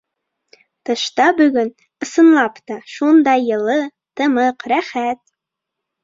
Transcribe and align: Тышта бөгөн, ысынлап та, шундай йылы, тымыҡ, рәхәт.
Тышта 0.83 1.27
бөгөн, 1.39 1.69
ысынлап 2.03 2.55
та, 2.67 2.75
шундай 2.93 3.45
йылы, 3.49 3.79
тымыҡ, 4.15 4.65
рәхәт. 4.73 5.21